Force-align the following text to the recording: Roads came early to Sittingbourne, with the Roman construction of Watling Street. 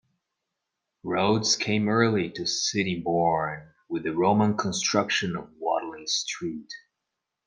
Roads 1.03 1.55
came 1.55 1.87
early 1.87 2.31
to 2.31 2.47
Sittingbourne, 2.47 3.69
with 3.87 4.01
the 4.01 4.15
Roman 4.15 4.57
construction 4.57 5.35
of 5.35 5.51
Watling 5.59 6.07
Street. 6.07 6.73